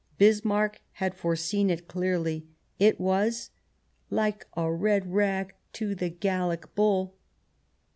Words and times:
Bis 0.17 0.43
marck 0.43 0.81
had 0.93 1.13
foreseen 1.13 1.69
it 1.69 1.87
clearly; 1.87 2.47
it" 2.79 2.99
was 2.99 3.51
like 4.09 4.47
a 4.57 4.73
red 4.73 5.13
rag 5.13 5.53
to 5.73 5.93
the 5.93 6.09
Gallic 6.09 6.73
bull." 6.73 7.13